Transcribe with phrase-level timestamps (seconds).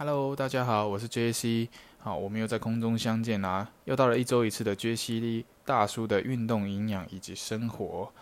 [0.00, 1.66] Hello，大家好，我是 JC。
[1.98, 8.12] 好，我们又在空中相见啦，又到了一周一次的 JC 大叔的运动、营养以及生活。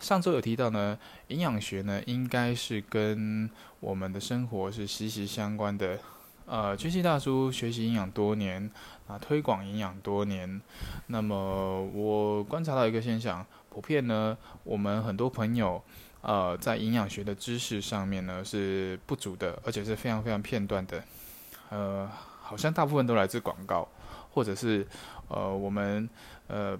[0.00, 5.98] 上周有提到呢，营养学呢应该是跟我们的生活是息息相关的。
[6.46, 8.70] 呃，JC 大叔学习营养多年
[9.06, 10.62] 啊，推广营养多年。
[11.08, 15.82] 那么我观察到一个现象，普遍呢，我们很多朋友。
[16.22, 21.00] 呃，在营养学的知识上面呢是不足的，而且是非常非常片段的。
[21.70, 22.10] 呃，
[22.40, 23.88] 好像大部分都来自广告，
[24.32, 24.86] 或者是
[25.28, 26.08] 呃我们
[26.48, 26.78] 呃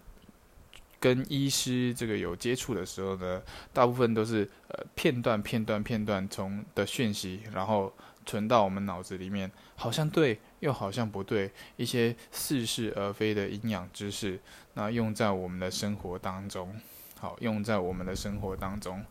[0.99, 3.43] 跟医师这个有接触的时候呢，
[3.73, 7.93] 大部分都是呃片段片段片段从的讯息，然后
[8.25, 14.41] 存到我们脑子里面，好像对又好像不对，一些似是而非的营养知识，
[14.75, 16.75] 那用在我们的生活当中。
[17.19, 19.03] 好，用在我们的生活当中。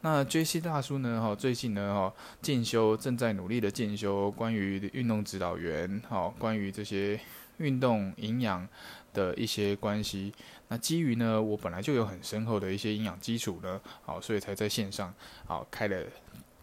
[0.00, 0.60] 那 J.C.
[0.60, 1.20] 大叔呢？
[1.20, 7.18] 哈，最近呢，哈，进修正在努力的进修关于运动指导员，好，关于这些
[7.56, 8.66] 运动营养
[9.12, 10.32] 的一些关系。
[10.68, 15.12] 那基于呢，我本来就有很深厚的一些营养基础呢，好，所以才在线上
[15.46, 16.00] 好开了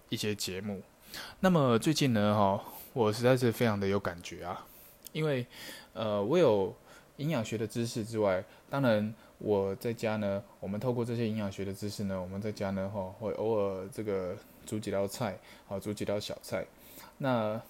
[0.08, 0.82] 一些节目。
[1.42, 2.64] 那么最近呢，哈，
[2.94, 4.66] 我实在是非常的有感觉啊，
[5.12, 5.46] 因为
[5.92, 6.74] 呃，我有
[7.18, 9.14] 营养学的知识之外，当然。
[9.38, 16.66] 我在家呢，我们透过这些营养学的知识呢，我们在家呢，哈，会偶尔这个煮几道菜，好，煮几道小菜。
[17.18, 17.62] 那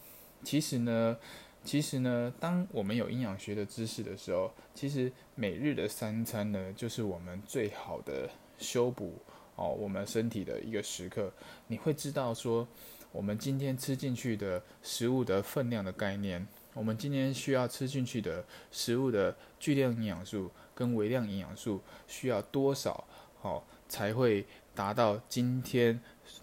[0.44, 1.18] 其实呢，
[1.64, 9.16] 其实呢，当我们有营养学的知识的时候，其实每日的三餐呢，就是我们最好的修补
[9.56, 11.34] 哦，我们身体的一个时刻。
[11.68, 12.68] 你会知道说，
[13.12, 20.52] 我们今天吃进去的食物的分量的概念，我们今天需要吃进去的食物的巨量营养素。
[20.76, 23.06] 跟微量营养素需要多少，
[23.42, 24.46] 好才会
[24.76, 26.00] 达到今天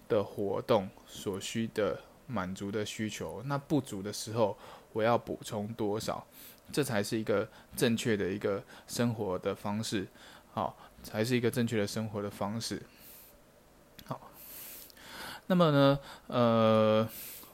[0.09, 3.43] 的活动所需的满足的需求？
[3.45, 4.57] 那不足的时候，
[4.95, 6.27] 我要补充多少？
[6.73, 10.09] 这才是一个正确的一个生活的方式，
[10.53, 12.83] 好，才是一个正确的生活的方式。
[14.07, 14.19] 好，
[15.49, 15.99] 那么呢，
[16.29, 17.07] 呃，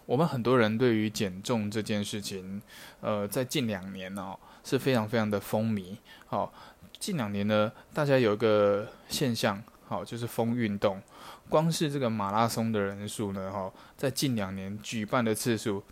[0.07, 2.63] 我们很多人对于减重这件事情，
[3.01, 4.39] 呃，在近两年哦。
[4.69, 5.97] 是非常非常的风靡。
[6.27, 6.53] 好，
[6.99, 11.01] 近两年呢，大家有一个现象，好，就是风运动。
[11.49, 15.83] 光是这个马拉松的人数呢，哈，在近两年举办的次数，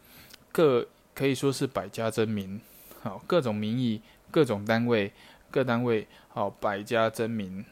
[0.52, 2.60] 各可以说是百家争鸣。
[3.02, 5.10] 好，各种名义、各种单位、
[5.50, 7.64] 各单位，好，百家争鸣。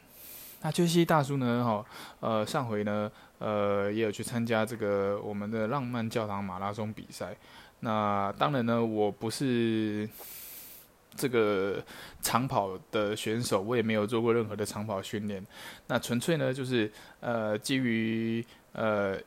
[0.63, 1.85] 那秋西大叔呢，哈，
[2.19, 7.37] 呃，上回呢，呃，也有去参加这个我们的浪漫教堂马拉松比赛。
[7.81, 10.09] 那当然呢，我不是。
[11.15, 11.83] 这个
[12.21, 15.45] 长跑的选手，我也没有做过任何的长跑训练，
[15.87, 19.17] 那纯粹呢就是呃基于呃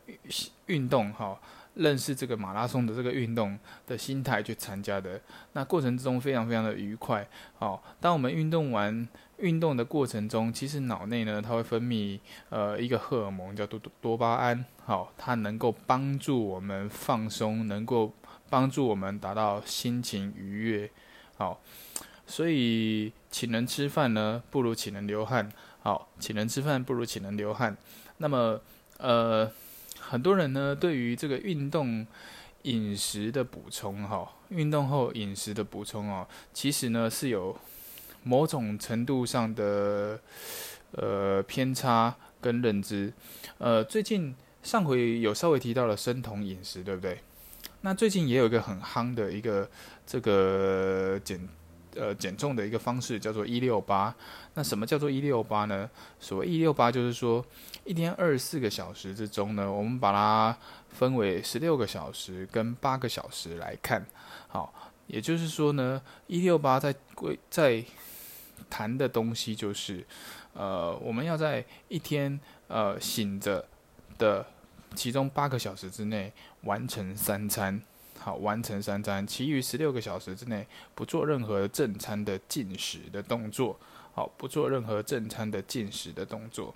[0.67, 1.39] 运动哈，
[1.75, 5.21] 认识这个马拉松的这个运动的心态去参加的。
[5.55, 7.27] 那过程之中非常非常的愉快。
[7.59, 12.19] 好，当我们运动完运动的过程中，其实脑内呢它会分泌
[12.51, 18.13] 呃一个荷尔蒙叫多多巴胺，好，它能够帮助我们放松，能够
[18.51, 20.91] 帮助我们达到心情愉悦。
[21.39, 21.61] 好，
[22.27, 25.49] 所以请人吃饭呢，不如请人流汗。
[25.81, 27.77] 好，请人吃饭不如请人流汗。
[28.17, 28.61] 那么，
[28.99, 29.49] 呃，
[30.01, 32.05] 很多人呢，对于这个运动
[32.63, 37.57] 饮食的补充，哈，运动后饮食的补充哦，其实呢是有
[38.25, 40.21] 某种程度上的
[40.91, 43.13] 呃偏差跟认知。
[43.59, 44.35] 呃，最近
[44.65, 47.21] 上回有稍微提到了生酮饮食，对不对？
[47.83, 49.71] 那最近也有一个很夯的一个
[50.09, 51.39] 这个减
[51.95, 54.15] 呃减重的一个方式，叫做一六八。
[54.55, 55.89] 那什么叫做一六八呢？
[56.19, 57.45] 所谓一六八，就是说
[57.85, 60.57] 一天二十四个小时之中呢，我们把它
[60.89, 64.07] 分为十六个小时跟八个小时来看。
[64.49, 64.73] 好，
[65.09, 67.85] 也就是说呢，一六八在规在
[68.71, 70.07] 谈的东西就是，
[70.55, 73.67] 呃，我们要在一天呃醒着
[74.17, 74.47] 的。
[74.95, 76.33] 其中八个小时之内
[76.63, 77.79] 完成三餐，
[78.21, 83.79] 好，完成三餐，其余十六个小时之内不做任何正餐的进食的动作，
[84.15, 86.75] 好，不做任何正餐的进食的动作。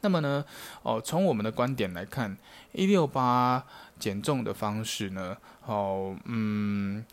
[0.00, 0.44] 那么呢，
[0.82, 2.36] 哦，从我们的观点来看，
[2.72, 3.64] 一六八
[3.98, 7.04] 减重的方式呢，好，嗯，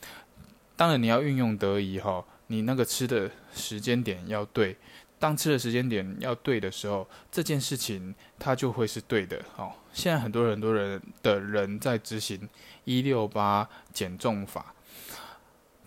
[0.76, 4.78] 当然你要运用得宜哈，你那个吃的时间点要对。
[5.18, 9.40] 当吃的时间点要对的时候，这件事情它就会是对的。
[9.56, 12.50] 好，现在很多人很多人的人在执行
[12.84, 14.74] 一六八减重法，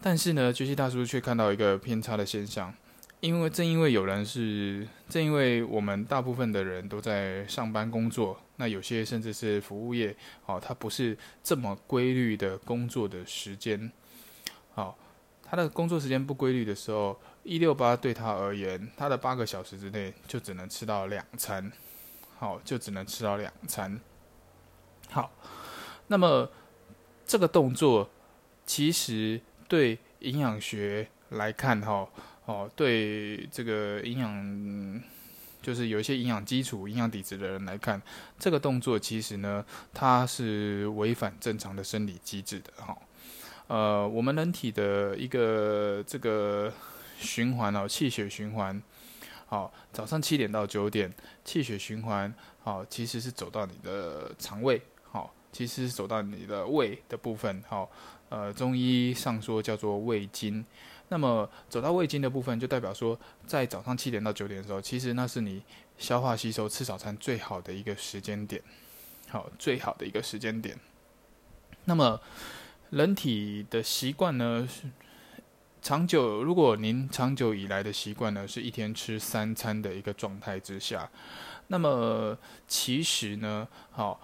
[0.01, 2.73] 但是呢，杰西大叔却看到一个偏差的现象：
[3.21, 10.15] 因为正因为有人是，正因为我们大部分的人都在上班工作，那有些甚至是服务业，
[10.47, 13.91] 哦，它不是这么规律的工作的时间，
[14.75, 14.97] 好，
[15.43, 21.73] 他的工作时间不规律的时候，一六八对他而言，他的八个小时之内就只能吃到两餐，
[22.39, 24.01] 好，就只能吃到两餐，
[25.11, 25.33] 好，
[26.09, 26.49] 那么
[27.27, 28.09] 这个动作
[28.67, 32.09] 其实对营养学来看，哈。
[32.47, 35.03] 哦，对这个营养，
[35.63, 37.99] 就是有一些营养基础、营养底子的人来看，
[38.39, 42.95] 这个动作其实呢，它是违反正常的生理机制的哈。
[43.67, 46.71] 呃，我们人体的一个这个
[47.19, 48.83] 循环哦，气血循环，
[49.47, 51.11] 好，早上七点到九点，
[51.47, 54.83] 气血循环，好，其实是走到你的肠胃，
[55.55, 57.89] 其实是走到你的胃的部分，好，
[58.29, 60.67] 呃，中医上说叫做胃经。
[61.11, 63.17] 那么走到胃经的部分，就代表说，
[63.47, 65.63] 在早上七点到九点的时候，其实那是你
[65.97, 68.61] 消化吸收、吃早餐最好的一个时间点，
[69.29, 70.77] 好，最好的一个时间点。
[71.85, 72.21] 那么
[72.91, 74.89] 人体的习惯呢，是
[75.83, 81.09] 长久，如果您长久以来的习惯呢，是一天吃三餐的一个状态之下，
[81.69, 82.37] 那么
[82.67, 84.19] 其实呢，好，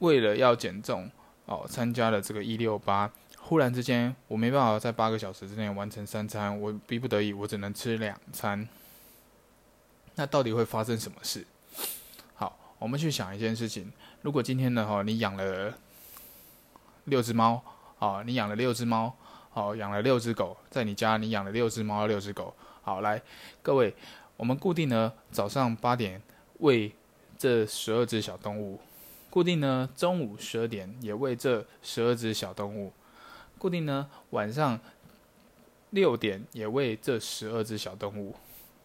[0.00, 1.10] 为了要减重，
[1.46, 3.10] 哦，参加了这个一六八。
[3.38, 8.68] 忽然之间，我没办法在八个小时之内完成三餐，我逼不得已，我只能吃两餐。
[10.14, 11.46] 那到底会发生什么事？
[12.34, 13.90] 好，我们去想一件事情：
[14.22, 15.74] 如果今天呢，哈，你养了
[17.04, 17.62] 六只猫，
[17.98, 19.16] 好，你养了六只猫，
[19.50, 23.20] 好，养了六只狗，在你家你养了六只猫、六只狗，好，来，
[23.62, 23.94] 各位，
[24.36, 26.22] 我们固定呢早上八点
[26.58, 26.92] 喂
[27.38, 28.78] 这十二只小动物，
[29.30, 32.92] 固定呢中午十二点也喂这十二只小动物。
[33.56, 34.78] 固定呢，晚上
[35.90, 38.34] 六点也喂这十二只小动物。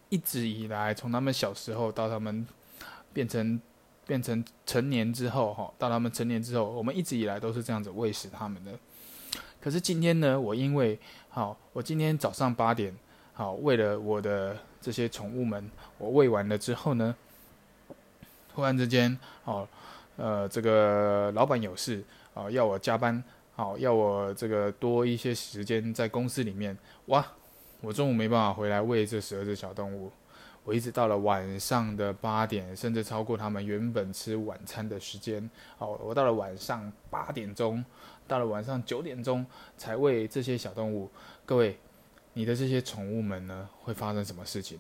[0.10, 2.46] 一直以来，从他们小时候到他们
[3.12, 3.60] 变成
[4.06, 8.72] 变成成年之后，哈，到他们成年之后，我们一直以来都是这样子喂食他们的。
[9.60, 11.00] 可是今天呢，我因为
[11.30, 12.96] 好，我今天早上八点
[13.34, 17.16] 好为了我的这些宠物们，我喂完了之后呢，
[18.54, 19.68] 突然之间，哦，
[20.18, 22.04] 呃，这个老板有事
[22.34, 23.24] 啊，要我加班。
[23.58, 27.26] 好，要我这个多一些时间在公司里面哇！
[27.80, 30.12] 我中午没办法回来喂这十二只小动物，
[30.66, 35.50] 我一直到了晚上的八点，甚至超过他们原本吃晚餐的时间。
[35.78, 37.84] 好，我到了晚上八点钟，
[38.28, 39.46] 到了晚上九点钟
[39.78, 41.10] 才喂这些小动物。
[41.46, 41.78] 各位，
[42.34, 44.78] 你的这些宠物们呢，会发生什么事情？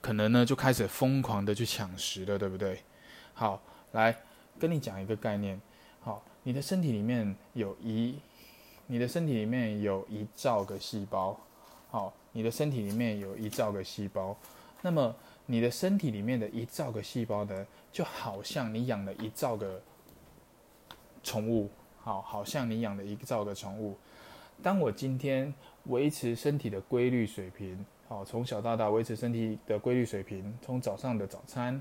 [0.00, 2.80] 可能呢就开始疯狂的去抢食了，对不对？
[3.34, 3.62] 好，
[3.92, 4.16] 来
[4.58, 5.60] 跟你讲一个概念。
[6.00, 8.18] 好，你的身体里面有一，
[8.86, 11.38] 你的身体里面有一兆个细胞。
[11.90, 14.36] 好，你的身体里面有一兆个细胞。
[14.82, 15.14] 那么，
[15.46, 19.82] 你的身体里面的一兆个细胞呢，就好像你养了一兆个
[21.22, 21.68] 宠物。
[21.98, 23.98] 好，好像你养了一兆个宠物。
[24.62, 25.52] 当我今天
[25.84, 31.80] 维持身体的规律水平，好，从小到大维持身体的规律水平，从早上的早餐、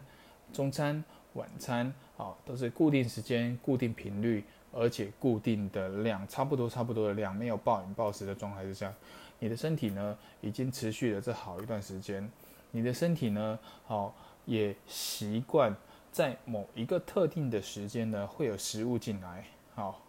[0.54, 1.04] 中餐、
[1.34, 1.92] 晚餐。
[2.16, 8.94] 好，都是固定时间、固定频率，而且固定的量，差不多差不多的量，没有暴饮暴食的状态之下，
[9.40, 12.30] 你的身体呢，已经持续了这好一段时间，
[12.70, 14.14] 你的身体呢，好
[14.46, 15.76] 也习惯
[16.12, 19.44] 在某一个特定的时间呢，会有食物进来，
[19.74, 20.00] 好，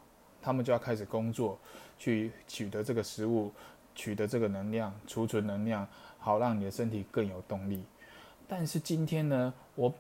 [0.43, 1.59] 他们就要开始工作，
[1.99, 3.51] 去取得这个食物，
[3.95, 5.87] 取得这个能量，储存能量，
[6.21, 7.83] 好让你的身体更有动力。
[8.47, 9.93] 但是今天呢，我。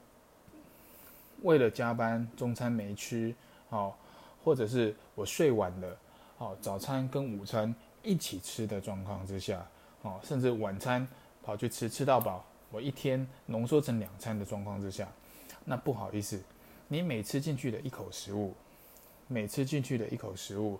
[1.43, 3.35] 为了加班，中餐没吃，
[3.71, 3.97] 好，
[4.45, 5.97] 或者是我睡晚了，
[6.37, 9.67] 好，早餐跟午餐一起吃的状况之下，
[10.03, 11.09] 好，甚至晚餐
[11.43, 15.09] 跑去吃吃到饱，我一天浓缩成两餐的状况之下，
[15.65, 16.39] 那不好意思，
[16.89, 18.53] 你每吃进去的一口食物，
[19.27, 20.79] 每吃进去的一口食物，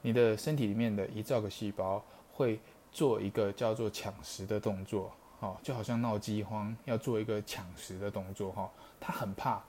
[0.00, 2.58] 你的身体里面的一兆个细胞会
[2.92, 8.70] 做一个叫做抢食的动作，哦，就好像闹饥荒要做一个抢食的动作，哈，
[9.00, 9.62] 他很怕。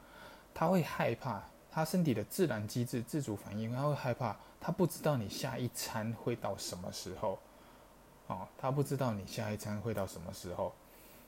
[0.53, 7.39] 他会害怕，他身体的自然机制、自主反应，他会害怕，他不知道你下一餐会到什么时候，
[8.27, 10.73] 哦，他不知道你下一餐会到什么时候，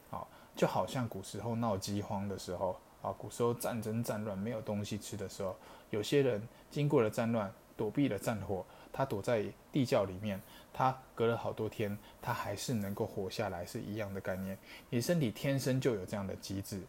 [0.09, 5.55] 好，就好像古时候闹饥荒的时候，啊，古时候战争战乱没有东西吃的时候，
[5.89, 14.57] 有些人经过了战乱，躲避了战火，他躲在地窖里面，他隔了好多天，他还是能够活下来，是一样的概念。
[14.89, 16.79] 你身体天生就有这样的机制，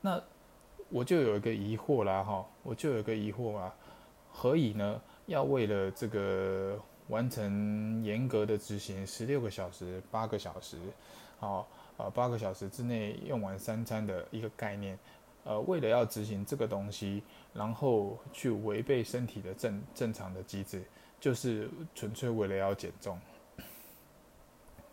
[0.00, 0.22] 那。
[0.92, 3.72] 我就有一个疑惑啦，哈，我就有一个疑惑啊，
[4.32, 5.00] 何以呢？
[5.26, 6.76] 要为了这个
[7.06, 10.76] 完成严格的执行十六个小时、八个小时，
[11.38, 14.98] 好，呃，八个小时之内用完三餐的一个概念。
[15.44, 17.22] 呃，为了要执行这个东西，
[17.54, 20.84] 然后去违背身体的正正常的机制，
[21.18, 23.18] 就是纯粹为了要减重。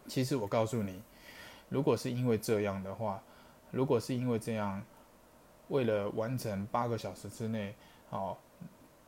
[0.07, 1.01] 其实我告诉你，
[1.69, 3.21] 如果是因为这样的话，
[3.71, 4.81] 如果是因为这样，
[5.67, 7.75] 为了完成八个小时之内，
[8.09, 8.37] 哦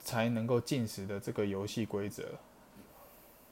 [0.02, 2.24] 才能够进食的这个游戏规则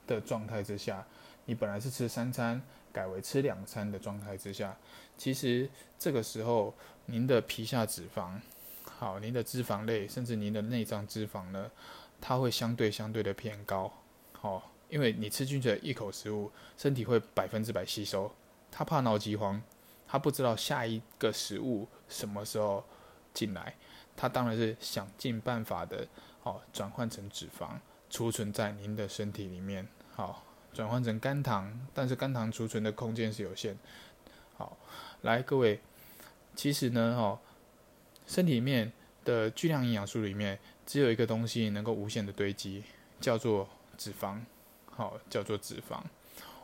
[0.05, 1.05] 的状态之下，
[1.47, 2.61] 你本来是吃三餐，
[2.93, 4.77] 改为吃两餐的状态之下，
[5.17, 6.73] 其实这个时候
[7.07, 8.39] 您的皮下脂肪，
[8.85, 11.71] 好，您的脂肪类，甚至您的内脏脂肪呢，
[12.21, 13.91] 它会相对相对的偏高，
[14.33, 14.71] 好。
[14.89, 18.31] 因为你吃进去一口食物，身体会百分之百吸收。
[18.71, 19.61] 他怕脑饥荒，
[20.07, 22.81] 他不知道下一个食物什么时候
[23.33, 23.75] 进来，
[24.15, 26.07] 他当然是想尽办法的，
[26.43, 27.71] 哦，转换成脂肪，
[28.09, 29.85] 储存在您的身体里面，
[30.15, 30.41] 好，
[30.77, 33.75] 转换成肝糖，但是肝糖储存的空间是有限。
[34.57, 34.77] 好，
[35.23, 35.79] 来各位，
[36.55, 37.39] 其实呢，哦，
[38.27, 38.93] 身体里面
[39.25, 42.83] 的巨量营养素里面，只有一个东西能够无限的堆积，
[43.19, 43.67] 叫做
[43.97, 44.39] 脂肪。
[44.85, 45.99] 好，叫做脂肪。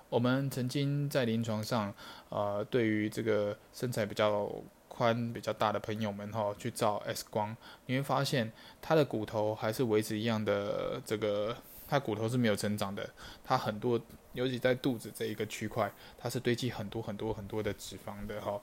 [0.10, 1.92] 我们曾经在临床上，
[2.30, 4.48] 呃，对于这个身材比较
[4.88, 11.58] 宽、比较大的朋友们，哈，去照 X 光，你会发现他的骨头还是维持一样的，这个
[11.94, 13.08] 它骨头是没有成长的。
[13.44, 14.02] 它很多，
[14.34, 18.60] 尤其在肚子这一个区块，它是堆积很多很多很多的脂肪的，哈。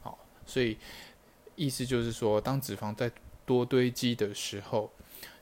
[0.00, 0.76] 好，所以
[1.54, 3.12] 意思就是说，当脂肪在
[3.46, 4.90] 多堆积的时候，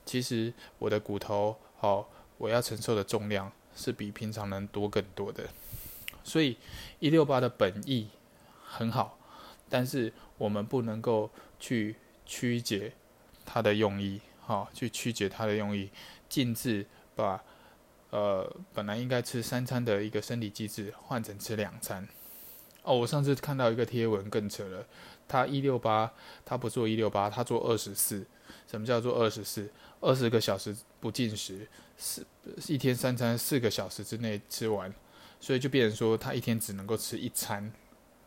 [0.05, 2.11] 其实我的骨头，好。
[2.39, 5.49] 我要承受的重量是比平常人多更多的，
[6.23, 6.59] 所以
[6.99, 8.11] 一六八的本意
[8.63, 9.19] 很好，
[9.71, 11.97] 但是我们不能够去
[12.27, 12.93] 曲解
[13.47, 15.89] 它的用意，哈，去曲解它的用意，
[16.29, 16.85] 禁止
[17.17, 17.43] 把
[18.11, 22.07] 呃本来应该吃三餐的一个生理机制换成吃两餐。
[22.85, 24.87] 哦，我上次看到一个贴文更扯了，
[25.27, 26.13] 他一六八，
[26.45, 28.25] 他不做一六八，他做二十四。
[28.69, 29.69] 什么叫做二十四？
[30.01, 32.25] 二十个小时不进食，四
[32.69, 34.93] 一天三餐四个小时之内吃完，
[35.41, 37.73] 所以就变成说他一天只能够吃一餐，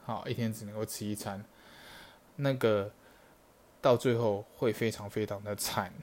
[0.03, 1.45] 好，一天只能够吃一餐，
[2.37, 2.91] 那个
[3.79, 5.93] 到最后会非常非常的惨，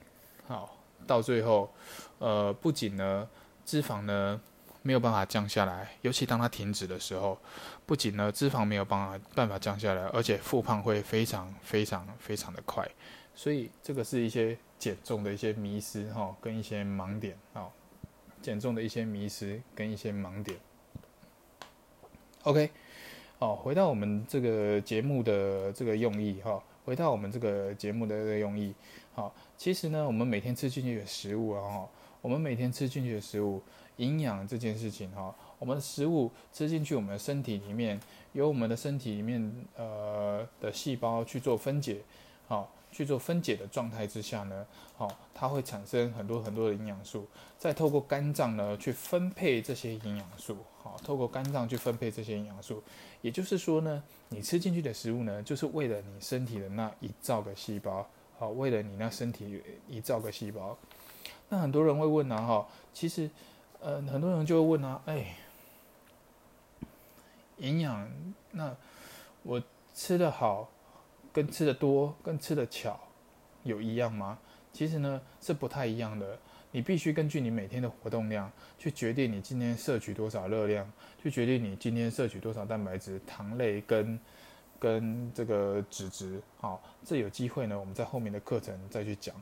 [0.46, 0.75] 好，
[1.06, 1.72] 到最后，
[2.18, 3.28] 呃，不仅呢
[3.64, 4.40] 脂肪呢
[4.82, 7.36] 没有办法降下来，尤其当它停止的时候，
[7.84, 12.88] 不仅呢脂肪没有办法办法降下来，而且复胖会非常非常非常的快。
[13.34, 17.70] 所以这个是一些减重的一些迷失哈，跟一些盲点哈，
[18.40, 20.58] 减重的一些迷失跟一些盲点。
[22.44, 22.70] OK，
[23.40, 28.72] 哦，回到我们这个节目的这个用意哈，回到我们这个节目的这个用意，
[29.12, 31.88] 好，其实呢，我们每天吃进去的食物啊哈，
[32.22, 33.60] 我们每天吃进去的食物，
[33.96, 38.00] 营养这件事情哈，我们的食物吃进去，我们的身体里面，
[38.34, 41.98] 由我们的身体里面呃的细胞去做分解，
[42.46, 42.70] 好。
[42.96, 52.82] 去做分解的状态之下呢，好，它会产生很多很多的营养素，再透过肝脏呢去分配这些营养素，好，透过肝脏去分配这些营养素，
[53.20, 60.78] 也就是说呢，你吃进去的食物呢，就是为了你身体的那一兆个细胞，好，为了你那身体一兆个细胞。
[61.50, 63.28] 那很多人会问啊，哈，其实，
[63.82, 65.36] 呃，很多人就会问啊，哎，
[67.58, 68.10] 营养，
[68.52, 68.74] 那
[69.42, 69.62] 我
[69.94, 70.70] 吃的好。
[71.36, 72.98] 跟吃的多跟吃的巧
[73.62, 74.38] 有一样吗？
[74.72, 76.38] 其实呢是不太一样的。
[76.70, 80.90] 你必须根据你每天的活动量去决定你今天摄取多少热量，
[81.22, 84.18] 去决定你今天摄取多少蛋白质、糖类跟
[84.80, 86.40] 跟这个脂质。
[86.56, 89.36] 好，这有机会呢，我们在后面的课程再去讲。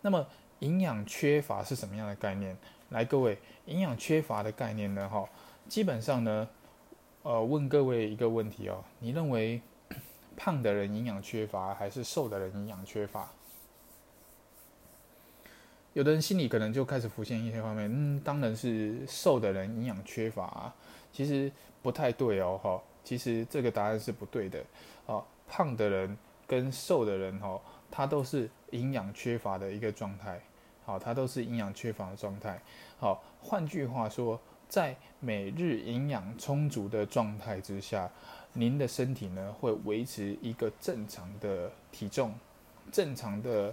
[0.00, 0.24] 那么
[0.60, 2.56] 营养缺乏是什么样的概念？
[2.90, 5.08] 来，各位，营养缺乏的概念呢？
[5.08, 5.28] 哈，
[5.68, 6.48] 基本上呢，
[7.24, 9.60] 呃，问各位一个问题哦，你认为？
[10.36, 13.28] 胖的人营养缺乏，还是瘦的人营养缺乏？
[15.92, 20.72] 有的人心里可能就开始浮现一些画面，嗯，当然是瘦的人营养缺乏。
[21.12, 21.50] 其实
[21.82, 24.64] 不太对哦，哈，其实这个答案是不对的。
[25.06, 27.60] 哦，胖的人跟瘦的人，哈，
[27.90, 30.40] 他都是营养缺乏的一个状态。
[30.84, 32.62] 好，他都是营养缺乏的状态。
[32.98, 38.08] 好，换句话说，在每日营养充足的状态之下。
[38.52, 42.34] 您的身体呢会维持一个正常的体重、
[42.90, 43.72] 正常的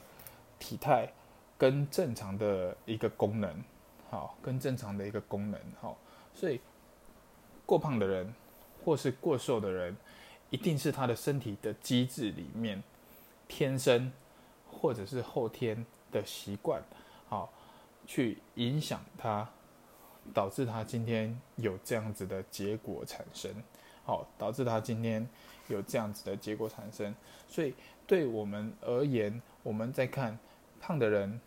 [0.60, 1.12] 体态
[1.58, 3.64] 跟正常的一个功能，
[4.10, 5.98] 好，跟正常的一个功能，好，
[6.34, 6.62] 所以
[7.66, 8.34] 过胖的人
[8.86, 9.96] 或是过瘦的人，
[10.50, 12.82] 一定是他的身体的机制里面
[13.48, 14.12] 天生
[14.72, 16.82] 或者是后天的习惯，
[17.28, 17.52] 好，
[18.06, 19.50] 去影响他
[20.34, 23.52] 导致他今天有这样子的结果产生，
[24.08, 25.28] 好，导致他今天
[25.68, 27.14] 有这样子的结果产生。
[27.46, 27.76] 所以
[28.08, 30.40] 对我们而言，我们在看
[30.80, 31.40] 胖的人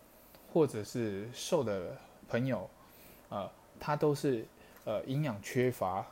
[0.53, 1.97] 或者是瘦的
[2.29, 2.69] 朋友，
[3.31, 4.47] 呃，他都是
[4.85, 6.07] 呃营养缺乏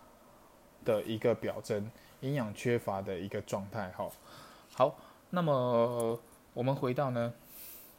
[0.87, 1.91] 的一个表征，
[2.21, 3.91] 营养缺乏的一个状态。
[3.91, 4.11] 哈，
[4.73, 4.97] 好，
[5.29, 6.19] 那么
[6.55, 7.31] 我们回到呢，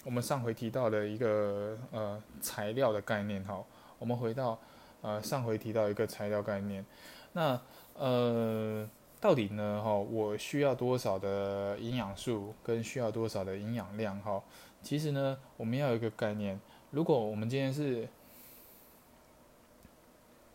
[0.03, 3.43] 我们上回提到的一个呃材料的概念。
[3.43, 3.63] 哈。
[3.99, 4.57] 我们回到，
[5.01, 6.85] 呃，上回提到一个材料概念，
[7.33, 7.59] 那
[7.99, 8.89] 呃，
[9.19, 14.41] 到底呢，哈，我需要多少的营养素跟需要多少的营养量，哈，
[14.81, 16.57] 其实呢，我们要有一个概念，
[16.91, 18.07] 如果我们今天是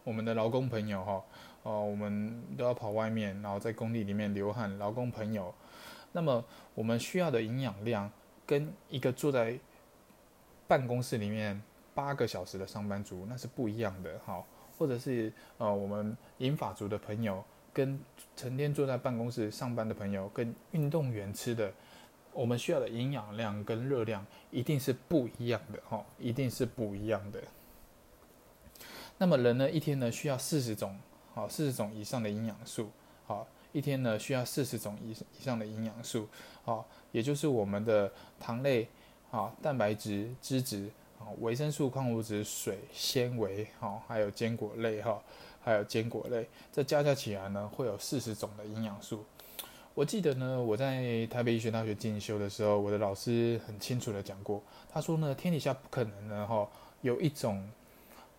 [0.05, 1.23] 我们的劳工朋友，哈，
[1.63, 5.55] 哦，我们都要跑外面，然后在工地里面流汗，劳工朋友，
[6.13, 6.43] 那么
[6.75, 8.11] 我们需要的营养量
[8.47, 9.59] 跟一个坐在
[10.67, 11.63] 办公室里面。
[11.95, 14.45] 八个小时的上班族那是不一样的，哈，
[14.79, 17.99] 或者是呃我们银发族的朋友，跟
[18.37, 21.73] 成天坐在办公室上班的朋友，跟运动员吃的，
[22.33, 27.41] 我们需要的营养量跟热量一定是不一样的，哈，一定是不一样的。
[29.19, 30.99] 那么人呢，一天呢需要四十种，
[31.33, 32.91] 好，四十种以上的营养素，
[33.27, 36.29] 好，一天呢需要四十种以以上的营养素，
[36.65, 38.89] 好，也就是我们的糖类，
[39.31, 40.91] 好，蛋白质、脂质。
[41.41, 45.21] 维生素、矿物质、水、纤维，哈，还有坚果类，哈，
[45.63, 49.25] 还有坚果类，这加加起来呢，会有四十种的营养素。
[49.95, 54.61] 我记得呢，我在台北医学大学进修的时候，我的老师很清楚的讲过，
[54.93, 56.69] 他说呢，天底下不可能呢，哈，
[57.01, 57.71] 有一种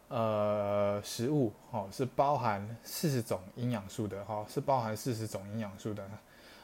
[0.09, 6.05] 呃食物，哈，是包含四十种营养素的，哈，是包含四十种营养素的，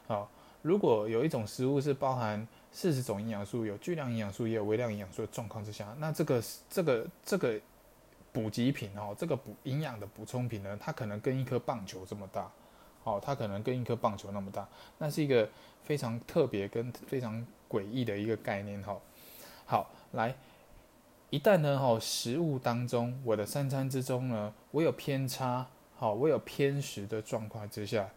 [0.08, 0.30] 好，
[0.62, 7.60] 如果有一种食物是包含四十种营养素，有巨量营养素也有微量营养素的状况之下，那这个这个这个
[8.32, 12.50] 补给品哦，这个补营养的补充品呢，它可能跟一颗棒球这么大，
[13.04, 15.50] 哦，它可能跟一颗棒球那么大，那是一个
[15.84, 18.98] 非常特别跟非常诡异的一个概念哈。
[19.66, 20.36] 好，来，
[21.30, 25.66] 一旦呢哈食物当中，我的三餐之中呢，我有偏差，
[25.98, 28.10] 好，我有偏食的状况之下，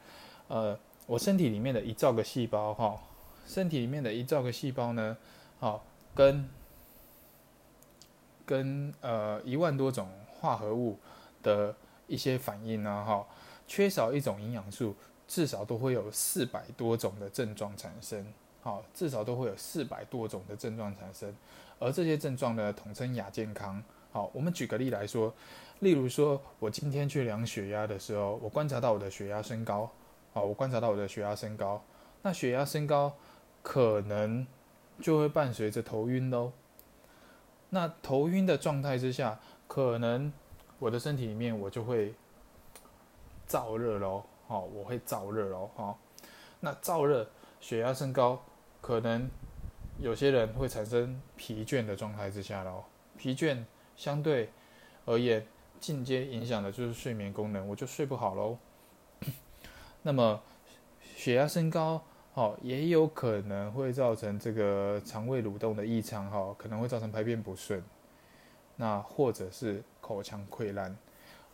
[0.48, 3.00] 呃，我身体里面的一兆个细胞哈。
[3.46, 5.14] 身体里面的一兆个细胞呢，
[5.60, 6.48] 好，跟
[8.46, 10.08] 跟呃一万多种
[10.40, 10.98] 化合物
[11.42, 13.26] 的一些反应呢，哈，
[13.68, 14.96] 缺少一种营养素，
[15.28, 18.24] 至少都会有四百多种的症状产生，
[18.62, 21.30] 好，至少都会有四百多种的症状产生，
[21.78, 23.82] 而这些症状呢，统称亚健康。
[24.10, 25.30] 好，我们举个例来说，
[25.80, 29.90] 例如说我今天去量血压的时候，我观察到我的血压升高，
[30.34, 31.82] 好，我观察到我的血压升高，
[32.20, 33.14] 那血压升高。
[33.62, 34.46] 可能
[35.00, 36.52] 就会伴随着头晕喽。
[37.70, 40.30] 那头晕的状态之下，可能
[40.78, 42.14] 我的身体里面我就会
[43.48, 45.98] 燥热喽，好，我会燥热喽，好。
[46.60, 47.26] 那燥热，
[47.58, 48.44] 血压升高，
[48.82, 49.30] 可能
[49.98, 52.84] 有些人会产生疲倦的状态之下喽。
[53.16, 53.64] 疲倦
[53.96, 54.50] 相对
[55.06, 55.46] 而言，
[55.80, 58.58] 间接影响的就是睡眠功能，我就睡不好喽。
[60.04, 60.40] 那么
[61.16, 62.00] 血压升高。
[62.34, 67.80] 哦，也有可能会造成这个肠胃蠕动的异常，哈，可能会造成排便不顺，
[68.74, 70.96] 那或者是口腔溃烂。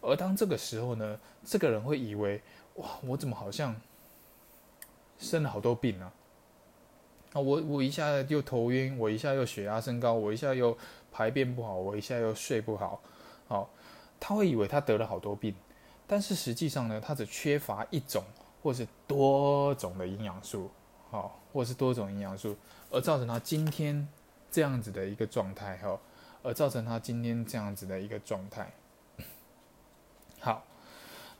[0.00, 2.40] 而当这个时候呢，这个人会以为，
[2.76, 3.76] 哇，我怎么好像
[5.18, 6.10] 生了好多病啊？
[7.34, 10.74] 啊，我我一下又头晕，我一下又血压升高，我一下又
[11.12, 13.02] 排便不好，我一下又睡不好，
[13.48, 13.68] 好，
[14.18, 15.54] 他会以为他得了好多病，
[16.06, 18.24] 但是实际上呢，他只缺乏一种。
[18.62, 20.70] 或是多种的营养素，
[21.10, 22.54] 好，或是多种营养素，
[22.90, 24.06] 而造成他今天
[24.50, 25.98] 这样子的一个状态，哈，
[26.42, 28.70] 而造成他今天这样子的一个状态。
[30.40, 30.64] 好，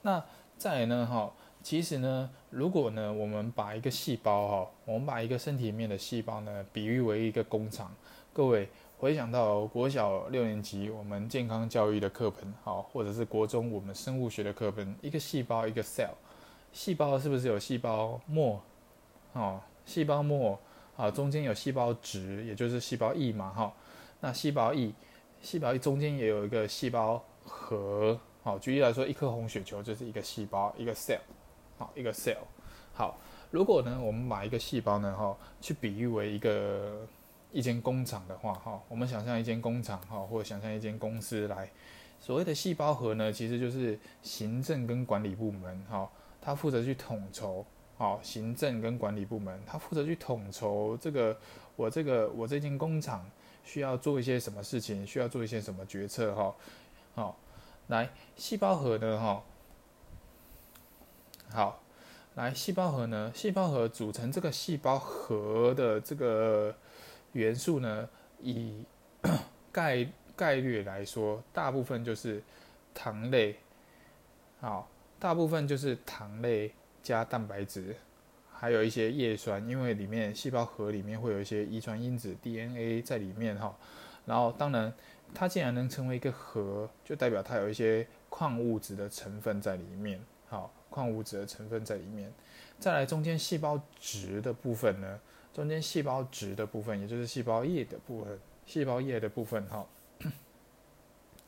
[0.03, 0.25] 那
[0.57, 7.95] 再来呢，哈，其实呢，如果呢，我们把一个细胞，哈，我们把一个身体里面的细胞呢，比喻为一个工厂，
[8.33, 16.15] 各位回想到国小六年级我们健康教育的课本，好，或者是国中我们生物学的课本，一个细胞，一个 cell。
[16.73, 18.61] 细胞是不是有细胞膜？
[19.33, 20.59] 哦，细胞膜
[20.97, 23.73] 啊，中间有细胞质，也就是细胞液嘛，哈。
[24.21, 24.93] 那细胞液，
[25.41, 28.19] 细胞液中间也有一个细胞核。
[28.43, 31.21] 好，举例来说，一颗红血球就是一个细胞，一个 cell，
[31.79, 32.39] 好，一个 cell。
[32.93, 33.19] 好，
[33.51, 37.07] 如果呢，我们把一个细胞呢，哈，去比喻为一个
[37.53, 41.71] 一间工厂的话，哈，我们想象一间工厂，哈，或者想象一间公司来，
[42.19, 46.11] 所谓的细胞核呢，其实就是行政跟管理部门，哈。
[46.41, 47.65] 他负责去统筹，
[47.97, 51.37] 好，行政跟管理部门，他负责去统筹这个，
[51.77, 53.29] 我这个我这间工厂
[53.65, 56.55] 需要做一些什么事情，需要做一些什么决策，哈，
[57.15, 57.37] 好，
[57.89, 59.19] 来，细胞核呢？
[59.21, 59.43] 哈，
[61.51, 61.83] 好，
[62.37, 63.31] 来，细胞核呢？
[63.35, 66.75] 细胞核组成这个细胞核的这个
[67.33, 68.09] 元素呢，
[68.41, 68.85] 以
[69.71, 72.43] 概概率来说，大部分就是
[72.95, 73.57] 糖类，
[74.61, 74.89] 好，
[75.21, 77.95] 大部分就是糖类加蛋白质，
[78.51, 83.77] 还有一些叶酸，因为里面细胞核里面会有一些遗传因子 DNA 在里面哈。
[84.27, 84.93] 然后，当然，
[85.35, 90.21] 它既然能成为一个核，就代表它有一些矿物质的成分在里面。
[90.49, 92.33] 好，矿物质的成分在里面。
[92.79, 95.21] 再来，中间细胞质的部分呢？
[95.53, 98.39] 中间细胞质的部分，也就是细胞液的部分。
[98.67, 99.87] 细胞液的部分，哈，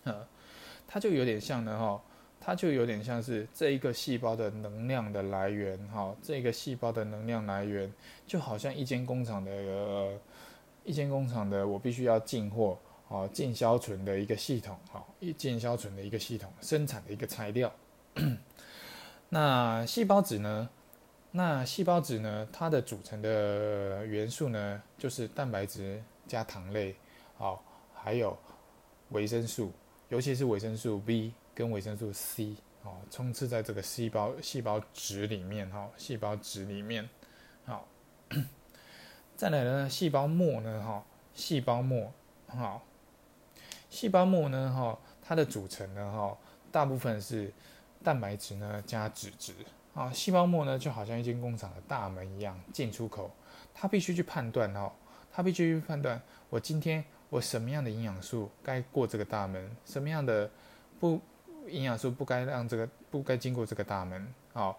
[0.05, 0.27] 呃，
[0.89, 2.03] 它就有点像呢，哈，
[2.45, 7.93] 它就有点像是这一个细胞的能量的来源，哈，这个细胞的能量来源，
[8.27, 9.53] 就好像一间工厂的。
[9.53, 10.19] 呃
[10.85, 12.77] 一间工厂的，我必须要进货，
[13.07, 17.73] 哦，进销存的一个系统，哈，一进销存的一个系统，生产的一个材料。
[19.29, 20.69] 那细胞质呢？
[21.31, 22.49] 那细胞质呢？
[22.53, 26.97] 它的组成的元素呢，就是蛋白质加糖类，
[27.37, 27.63] 好，
[27.95, 28.37] 还有
[29.11, 29.71] 维生素，
[30.09, 37.09] 尤其是维生素 B 跟维生素 C，哦，充斥在这个细胞细胞质里面，哈，细胞质里面，
[37.65, 37.89] 好。
[39.35, 42.13] 再来呢，细胞膜呢，哈，细胞膜，
[42.47, 42.81] 哈，
[43.91, 46.39] 细胞膜呢，哈，它的组成呢，哈，
[46.71, 47.53] 大部分是
[48.05, 49.53] 蛋白质呢加脂质，
[49.95, 53.31] 啊，细胞膜呢就好像一间工厂的大门一样，进出口，
[53.75, 54.95] 它必须去判断，哈，
[55.33, 60.49] 它必须去判断，我今天我什么样的营养素该过这个大门，什么样的
[61.01, 61.21] 不
[61.69, 64.79] 营养素不该让这个不该经过这个大门，好，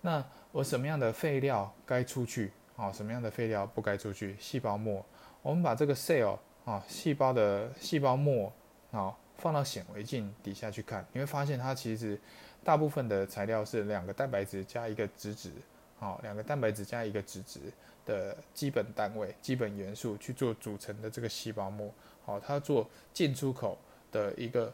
[0.00, 2.52] 那我什么样的废料该出去？
[2.76, 4.34] 啊，什么样的废料不该出去？
[4.40, 5.04] 细胞膜，
[5.42, 8.50] 我们把这个 cell 啊，细胞的细胞膜
[8.90, 12.18] 啊，放到显微镜底下去看，你会发现它其实
[12.64, 15.50] 大部分的材料是两个蛋白质加一个脂质，
[15.98, 17.60] 好，两个蛋白质加一个脂质
[18.06, 21.92] 的基本单位、基本元素去做组成的这个细胞膜，
[22.24, 23.78] 好，它做进出口
[24.10, 24.72] 的一个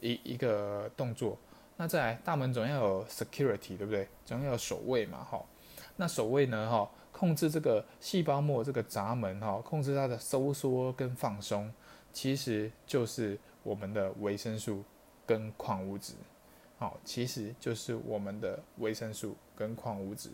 [0.00, 1.36] 一一个动作。
[1.76, 4.08] 那在大门总要有 security，对不对？
[4.24, 5.42] 总要有守卫嘛，哈。
[5.96, 6.90] 那守卫呢，哈？
[7.12, 11.70] 控制这个细胞膜这个闸门哈，控制它的收缩跟放松，
[12.12, 14.82] 其实就是我们的维生素
[15.26, 16.14] 跟矿物质，
[16.78, 20.30] 好，其实就是我们的维生素跟矿物质。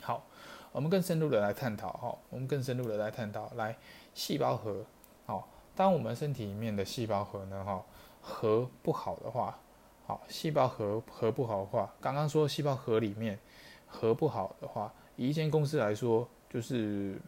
[0.00, 0.26] 好，
[0.72, 3.76] 我们更深入的来探讨哈，我们更深入的来探讨，来
[4.12, 4.84] 细胞核，
[5.26, 7.84] 好，当我们身体里面的细胞核呢哈，
[8.26, 9.58] 核不好的话，
[10.06, 13.38] 好，细胞核核不好的话，刚刚说细胞核里面
[13.86, 14.90] 核不好的话。
[15.16, 17.20] 以一间公司来说，就是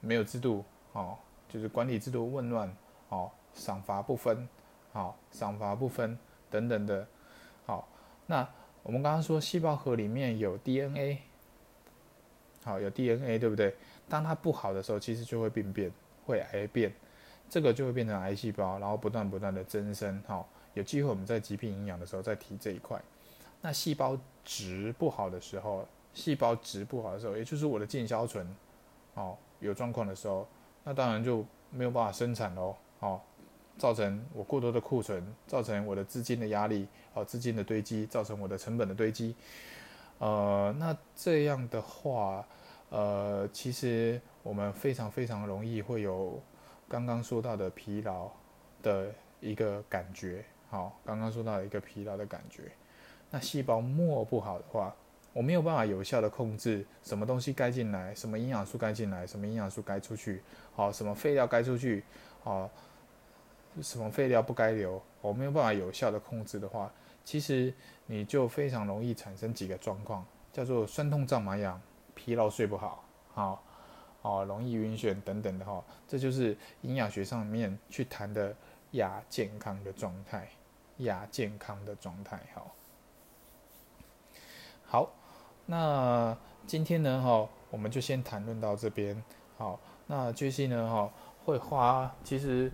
[0.00, 0.62] 没有制度，
[0.92, 1.16] 哦，
[1.48, 2.72] 就是管理制度混乱，
[3.08, 4.46] 哦，赏罚不分，
[4.92, 6.16] 好，赏罚不分
[6.50, 7.08] 等等的，
[7.66, 7.88] 好，
[8.26, 8.46] 那
[8.82, 11.18] 我们刚刚说细胞核里面有 DNA，
[12.62, 13.74] 好，有 DNA 对不对？
[14.08, 15.90] 当它不好的时候，其实就会病变，
[16.24, 16.94] 会癌变，
[17.48, 23.00] 这个就会变成癌细胞，然后不断不断的增生，好，有机会我们在疾病营养的时候再提这一块。
[23.60, 25.86] 那细胞质不好的时候。
[26.14, 28.44] 细胞质不好的时候，也就是我的进销存，
[29.14, 30.48] 哦，有状况的时候，
[30.82, 33.20] 那当然就没有办法生产喽，哦，
[33.76, 39.36] 造成我过多的库存，造成我的资金的压力，哦，资金的堆积，造成我的成本的堆积，
[40.18, 42.44] 呃，那这样的话，
[42.88, 46.42] 呃，其实我们非常非常容易会有
[46.88, 48.30] 刚刚说到的疲劳
[48.82, 52.72] 的一个感觉，好，刚刚说到一个疲劳的感觉，
[53.30, 54.94] 那细胞膜不好的话。
[55.34, 60.42] 我没有办法有效的控制什么东西该进来，什么营养素该进来，什么营养素该出去，
[60.74, 62.02] 好，什么废料该出去，
[62.42, 62.68] 好，
[63.80, 65.00] 什么废料不该留。
[65.20, 66.90] 我没有办法有效的控制的话，
[67.24, 67.72] 其实
[68.06, 71.80] 你就非常容易产生几个状况，叫做酸痛、胀、麻、痒、
[72.14, 73.62] 疲劳、睡不好，好，
[74.22, 78.54] 哦，容易晕眩等等的哈，这就是营养学上面去谈的
[78.92, 80.48] 亚健康的状态，
[80.98, 82.74] 亚健康的状态，好，
[84.84, 85.10] 好。
[85.70, 86.34] 那
[86.66, 89.22] 今天呢，哈，我们就先谈论到这边。
[89.58, 91.12] 好，那杰西呢，哈，
[91.44, 92.10] 会花。
[92.24, 92.72] 其实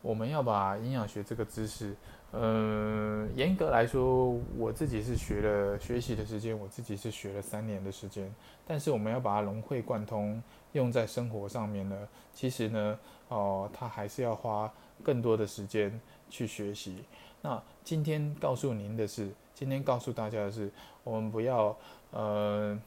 [0.00, 1.94] 我们要把营养学这个知识，
[2.32, 8.34] 嗯，严格来说，我自己是学了学习的时间，我自己是学了三年的时间。
[8.66, 10.42] 但是我们要把它融会贯通，
[10.72, 17.04] 用在生活上面呢，其实呢，哦，它还是要花更多的时间去学习。
[17.42, 20.70] 那今天告诉您的是，今天告诉大家的是，
[21.04, 21.76] 我们不要。
[22.14, 22.78] 呃，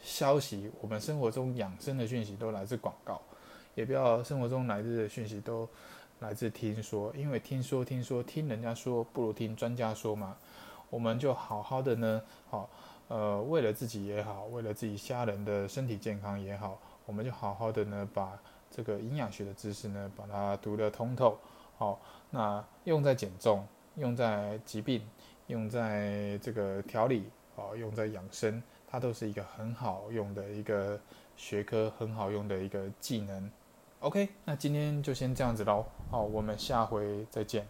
[0.00, 3.20] 消息，我们生活中养生的讯息都来自广告，
[3.74, 5.68] 也不要生活中来自的讯息都
[6.22, 10.36] 来自听说，因为听说听说听人家说不如听专家说嘛。
[10.88, 12.68] 我们就好好的呢，好，
[13.08, 18.38] 呃，为了自己也好，为了自己家人的身体健康也好，我们就好好的呢，把
[18.70, 21.36] 这个营养学的知识呢，把它读得通透。
[21.76, 21.98] 好，
[22.30, 25.02] 那用在减重，用在疾病，
[25.46, 27.24] 用在这个调理，
[27.56, 31.00] 哦，用在养生，它都是一个很好用的一个
[31.36, 33.50] 学科，很好用的一个技能。
[34.02, 35.86] OK，那今天就先这样子喽。
[36.10, 37.64] 好，我们下回再见。